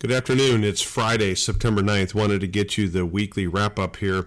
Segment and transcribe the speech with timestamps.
[0.00, 0.64] Good afternoon.
[0.64, 2.14] It's Friday, September 9th.
[2.14, 4.26] Wanted to get you the weekly wrap up here.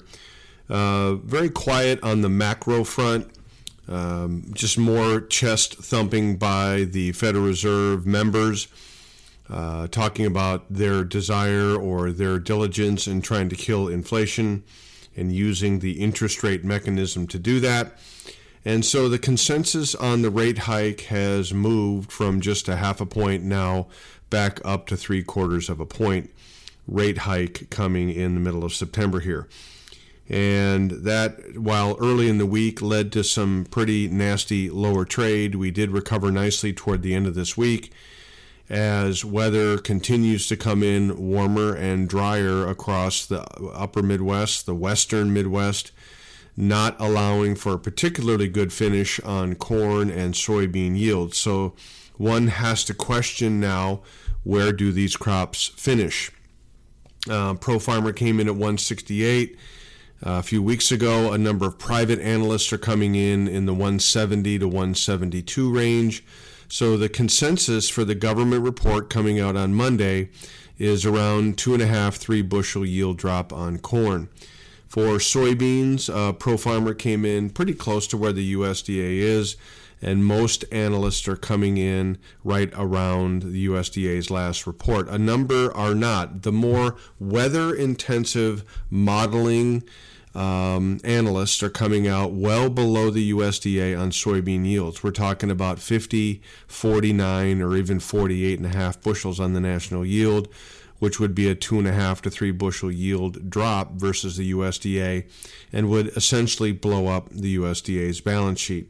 [0.70, 3.32] Uh, very quiet on the macro front.
[3.88, 8.68] Um, just more chest thumping by the Federal Reserve members,
[9.50, 14.64] uh, talking about their desire or their diligence in trying to kill inflation
[15.16, 17.98] and using the interest rate mechanism to do that.
[18.64, 23.08] And so the consensus on the rate hike has moved from just a half a
[23.08, 23.88] point now
[24.34, 26.32] back up to three quarters of a point
[26.88, 29.48] rate hike coming in the middle of September here.
[30.28, 35.70] And that, while early in the week led to some pretty nasty lower trade, we
[35.70, 37.94] did recover nicely toward the end of this week
[38.72, 45.32] as weather continues to come in warmer and drier across the upper Midwest, the western
[45.32, 45.92] Midwest,
[46.58, 51.38] not allowing for a particularly good finish on corn and soybean yields.
[51.38, 51.76] So
[52.18, 54.02] one has to question now
[54.44, 56.32] where do these crops finish?
[57.30, 59.58] Uh, Pro Farmer came in at 168.
[60.26, 63.74] Uh, a few weeks ago, a number of private analysts are coming in in the
[63.74, 66.24] 170 to 172 range.
[66.70, 70.30] So the consensus for the government report coming out on Monday
[70.78, 74.30] is around two and a half, three bushel yield drop on corn.
[74.88, 79.56] For soybeans, uh, Pro Farmer came in pretty close to where the USDA is
[80.04, 85.08] and most analysts are coming in right around the USDA's last report.
[85.08, 86.42] A number are not.
[86.42, 89.84] The more weather intensive modeling
[90.36, 95.04] um, analysts are coming out well below the USDA on soybean yields.
[95.04, 100.06] We're talking about 50, 49, or even 48 and a half bushels on the national
[100.06, 100.50] yield,
[101.00, 104.52] which would be a two and a half to three bushel yield drop versus the
[104.52, 105.30] USDA
[105.72, 108.90] and would essentially blow up the USDA's balance sheet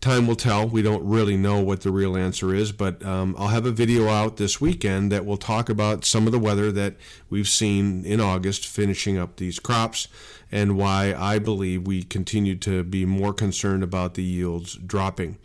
[0.00, 0.66] time will tell.
[0.66, 4.08] We don't really know what the real answer is, but um, I'll have a video
[4.08, 6.94] out this weekend that will talk about some of the weather that
[7.28, 10.08] we've seen in August finishing up these crops
[10.50, 15.38] and why I believe we continue to be more concerned about the yields dropping.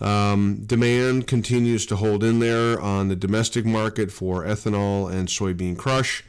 [0.00, 5.76] Um, demand continues to hold in there on the domestic market for ethanol and soybean
[5.76, 6.24] crush.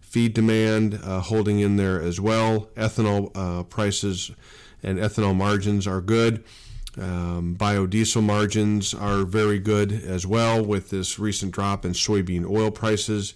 [0.00, 2.68] Feed demand uh, holding in there as well.
[2.76, 4.30] Ethanol uh, prices
[4.82, 6.42] and ethanol margins are good.
[7.00, 12.70] Um, biodiesel margins are very good as well with this recent drop in soybean oil
[12.70, 13.34] prices.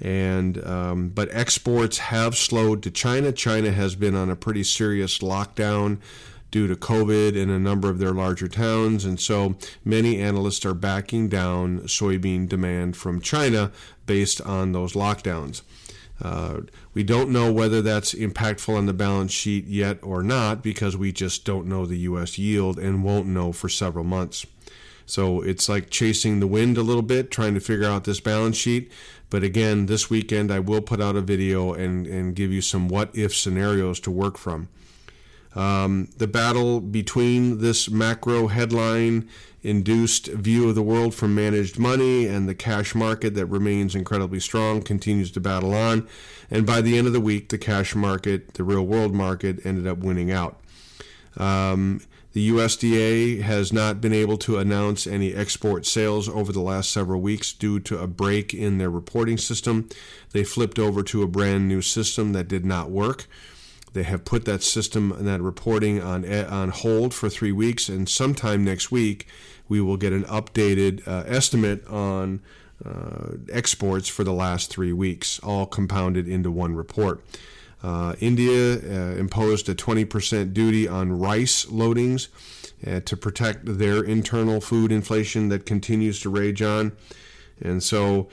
[0.00, 3.32] And um, but exports have slowed to China.
[3.32, 5.98] China has been on a pretty serious lockdown
[6.50, 10.74] due to COVID in a number of their larger towns, and so many analysts are
[10.74, 13.72] backing down soybean demand from China
[14.06, 15.62] based on those lockdowns.
[16.24, 16.62] Uh,
[16.94, 21.12] we don't know whether that's impactful on the balance sheet yet or not because we
[21.12, 22.38] just don't know the U.S.
[22.38, 24.46] yield and won't know for several months.
[25.04, 28.56] So it's like chasing the wind a little bit, trying to figure out this balance
[28.56, 28.90] sheet.
[29.28, 32.88] But again, this weekend I will put out a video and, and give you some
[32.88, 34.68] what if scenarios to work from.
[35.54, 39.28] Um, the battle between this macro headline
[39.62, 44.40] induced view of the world from managed money and the cash market that remains incredibly
[44.40, 46.06] strong continues to battle on.
[46.50, 49.86] And by the end of the week, the cash market, the real world market, ended
[49.86, 50.60] up winning out.
[51.36, 52.00] Um,
[52.34, 57.20] the USDA has not been able to announce any export sales over the last several
[57.20, 59.88] weeks due to a break in their reporting system.
[60.32, 63.28] They flipped over to a brand new system that did not work.
[63.94, 68.08] They have put that system and that reporting on on hold for three weeks, and
[68.08, 69.26] sometime next week
[69.68, 72.42] we will get an updated uh, estimate on
[72.84, 77.24] uh, exports for the last three weeks, all compounded into one report.
[77.82, 82.28] Uh, India uh, imposed a 20% duty on rice loadings
[82.86, 86.92] uh, to protect their internal food inflation that continues to rage on,
[87.60, 88.28] and so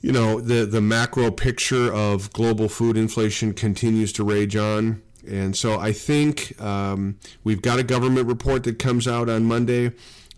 [0.00, 5.02] you know, the, the macro picture of global food inflation continues to rage on.
[5.26, 9.88] And so I think um, we've got a government report that comes out on Monday.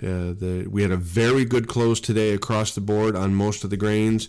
[0.02, 3.70] Uh, the, we had a very good close today across the board on most of
[3.70, 4.28] the grains.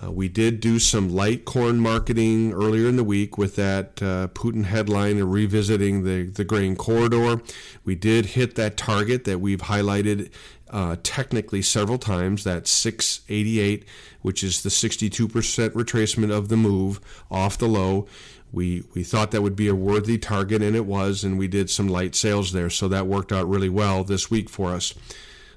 [0.00, 4.28] Uh, we did do some light corn marketing earlier in the week with that uh,
[4.28, 7.42] Putin headline revisiting the, the grain corridor.
[7.84, 10.30] We did hit that target that we've highlighted
[10.70, 12.44] uh, technically several times.
[12.44, 13.84] That 688,
[14.22, 15.28] which is the 62%
[15.70, 16.98] retracement of the move
[17.30, 18.06] off the low.
[18.50, 21.70] We, we thought that would be a worthy target, and it was, and we did
[21.70, 22.70] some light sales there.
[22.70, 24.94] So that worked out really well this week for us.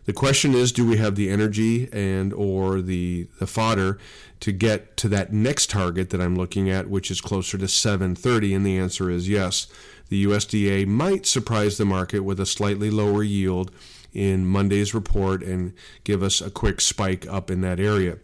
[0.06, 3.98] The question is, do we have the energy and or the the fodder
[4.40, 8.54] to get to that next target that I'm looking at, which is closer to 730?
[8.54, 9.68] And the answer is yes.
[10.10, 13.72] The USDA might surprise the market with a slightly lower yield
[14.14, 15.74] in Monday's report and
[16.04, 18.20] give us a quick spike up in that area.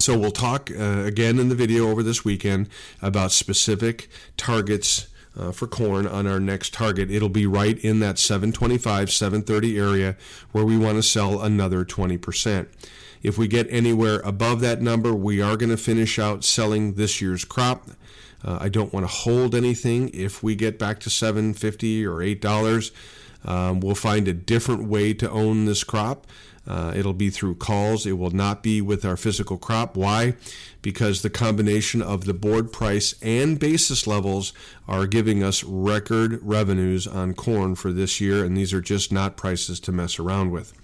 [0.00, 2.68] So we'll talk uh, again in the video over this weekend
[3.00, 5.08] about specific targets
[5.38, 7.10] uh, for corn on our next target.
[7.10, 10.16] It'll be right in that 725, 730 area
[10.52, 12.66] where we want to sell another 20%.
[13.22, 17.20] If we get anywhere above that number, we are going to finish out selling this
[17.20, 17.88] year's crop.
[18.44, 20.10] Uh, I don't want to hold anything.
[20.14, 22.90] If we get back to 750 or $8,
[23.44, 26.26] um, we'll find a different way to own this crop.
[26.68, 28.04] Uh, it'll be through calls.
[28.04, 29.96] It will not be with our physical crop.
[29.96, 30.34] Why?
[30.82, 34.52] Because the combination of the board price and basis levels
[34.86, 39.36] are giving us record revenues on corn for this year, and these are just not
[39.36, 40.74] prices to mess around with.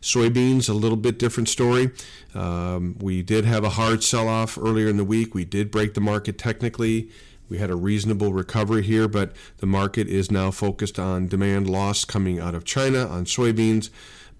[0.00, 1.90] Soybeans, a little bit different story.
[2.34, 5.34] Um, we did have a hard sell off earlier in the week.
[5.34, 7.10] We did break the market technically.
[7.48, 12.04] We had a reasonable recovery here, but the market is now focused on demand loss
[12.04, 13.90] coming out of China on soybeans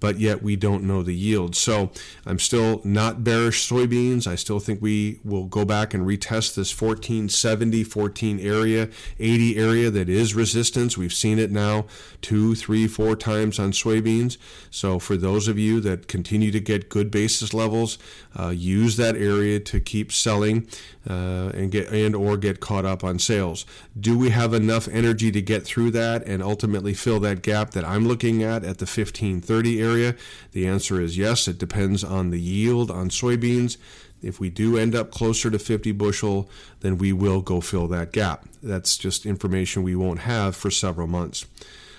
[0.00, 1.56] but yet we don't know the yield.
[1.56, 1.90] So
[2.24, 4.26] I'm still not bearish soybeans.
[4.26, 8.88] I still think we will go back and retest this 1470, 14 area,
[9.18, 10.98] 80 area that is resistance.
[10.98, 11.86] We've seen it now
[12.20, 14.36] two, three, four times on soybeans.
[14.70, 17.98] So for those of you that continue to get good basis levels,
[18.38, 20.68] uh, use that area to keep selling
[21.08, 23.64] uh, and get and or get caught up on sales.
[23.98, 27.84] Do we have enough energy to get through that and ultimately fill that gap that
[27.84, 30.16] I'm looking at at the 1530 area?
[30.52, 31.48] The answer is yes.
[31.48, 33.76] It depends on the yield on soybeans.
[34.22, 36.48] If we do end up closer to 50 bushel,
[36.80, 38.46] then we will go fill that gap.
[38.62, 41.46] That's just information we won't have for several months.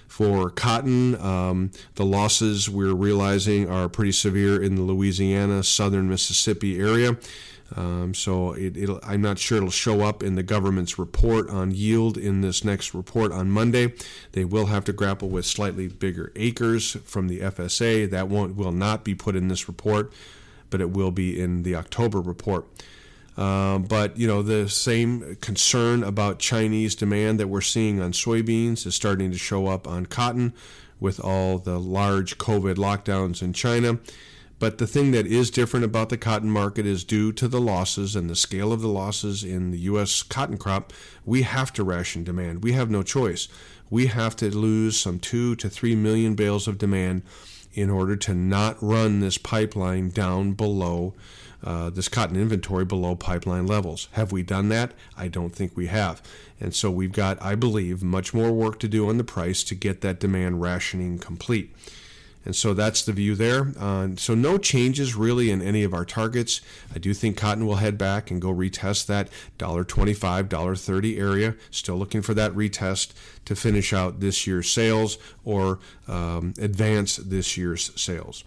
[0.07, 6.79] For cotton, um, the losses we're realizing are pretty severe in the Louisiana, southern Mississippi
[6.79, 7.17] area.
[7.75, 12.17] Um, so it, I'm not sure it'll show up in the government's report on yield
[12.17, 13.93] in this next report on Monday.
[14.31, 18.09] They will have to grapple with slightly bigger acres from the FSA.
[18.09, 20.13] That won't will not be put in this report,
[20.69, 22.65] but it will be in the October report.
[23.35, 28.87] Um, but you know the same concern about Chinese demand that we're seeing on soybeans
[28.87, 30.53] is starting to show up on cotton,
[30.99, 33.99] with all the large COVID lockdowns in China.
[34.59, 38.15] But the thing that is different about the cotton market is due to the losses
[38.15, 40.23] and the scale of the losses in the U.S.
[40.23, 40.91] cotton crop,
[41.25, 42.63] we have to ration demand.
[42.63, 43.47] We have no choice.
[43.89, 47.21] We have to lose some two to three million bales of demand
[47.73, 51.13] in order to not run this pipeline down below
[51.63, 54.09] uh, this cotton inventory below pipeline levels.
[54.13, 54.93] Have we done that?
[55.15, 56.21] I don't think we have.
[56.59, 59.75] And so we've got, I believe, much more work to do on the price to
[59.75, 61.75] get that demand rationing complete.
[62.47, 63.73] And so that's the view there.
[63.77, 66.61] Uh, so no changes really in any of our targets.
[66.95, 69.27] I do think cotton will head back and go retest that
[69.59, 71.55] $1.25, $1.30 area.
[71.71, 73.11] Still looking for that retest
[73.43, 78.45] to finish out this year's sales or um, advance this year's sales.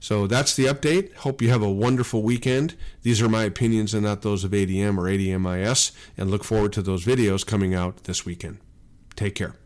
[0.00, 1.14] So that's the update.
[1.16, 2.76] Hope you have a wonderful weekend.
[3.02, 6.82] These are my opinions and not those of ADM or ADMIS, and look forward to
[6.82, 8.56] those videos coming out this weekend.
[9.16, 9.56] Take care.